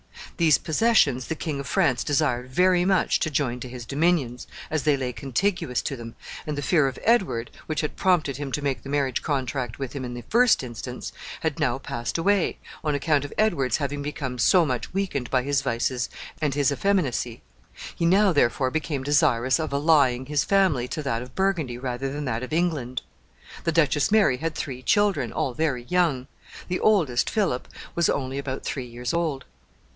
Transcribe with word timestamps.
These 0.37 0.57
possessions 0.57 1.27
the 1.27 1.35
King 1.35 1.59
of 1.59 1.67
France 1.67 2.03
desired 2.03 2.49
very 2.49 2.83
much 2.85 3.19
to 3.19 3.29
join 3.29 3.59
to 3.59 3.69
his 3.69 3.85
dominions, 3.85 4.47
as 4.71 4.81
they 4.81 4.97
lay 4.97 5.13
contiguous 5.13 5.83
to 5.83 5.95
them, 5.95 6.15
and 6.47 6.57
the 6.57 6.63
fear 6.63 6.87
of 6.87 6.97
Edward, 7.03 7.51
which 7.67 7.81
had 7.81 7.95
prompted 7.95 8.37
him 8.37 8.51
to 8.53 8.63
make 8.63 8.81
the 8.81 8.89
marriage 8.89 9.21
contract 9.21 9.77
with 9.77 9.93
him 9.93 10.03
in 10.03 10.15
the 10.15 10.23
first 10.29 10.63
instance, 10.63 11.13
had 11.41 11.59
now 11.59 11.77
passed 11.77 12.17
away, 12.17 12.57
on 12.83 12.95
account 12.95 13.23
of 13.23 13.33
Edward's 13.37 13.77
having 13.77 14.01
become 14.01 14.39
so 14.39 14.65
much 14.65 14.91
weakened 14.91 15.29
by 15.29 15.43
his 15.43 15.61
vices 15.61 16.09
and 16.41 16.55
his 16.55 16.71
effeminacy. 16.71 17.43
He 17.95 18.07
now, 18.07 18.33
therefore, 18.33 18.71
became 18.71 19.03
desirous 19.03 19.59
of 19.59 19.71
allying 19.71 20.25
his 20.25 20.43
family 20.43 20.87
to 20.87 21.03
that 21.03 21.21
of 21.21 21.35
Burgundy 21.35 21.77
rather 21.77 22.11
than 22.11 22.25
that 22.25 22.41
of 22.41 22.51
England. 22.51 23.03
The 23.65 23.71
Duchess 23.71 24.11
Mary 24.11 24.37
had 24.37 24.55
three 24.55 24.81
children, 24.81 25.31
all 25.31 25.53
very 25.53 25.83
young. 25.83 26.25
The 26.67 26.79
oldest, 26.79 27.29
Philip, 27.29 27.67
was 27.93 28.09
only 28.09 28.39
about 28.39 28.63
three 28.63 28.87
years 28.87 29.13
old. 29.13 29.45